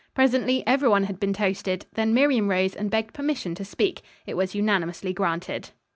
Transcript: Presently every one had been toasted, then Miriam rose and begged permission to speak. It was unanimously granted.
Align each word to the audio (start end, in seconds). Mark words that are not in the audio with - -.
Presently 0.15 0.65
every 0.65 0.89
one 0.89 1.03
had 1.03 1.19
been 1.19 1.31
toasted, 1.31 1.85
then 1.93 2.11
Miriam 2.11 2.49
rose 2.49 2.73
and 2.75 2.89
begged 2.89 3.13
permission 3.13 3.53
to 3.53 3.63
speak. 3.63 4.01
It 4.25 4.35
was 4.35 4.55
unanimously 4.55 5.13
granted. 5.13 5.69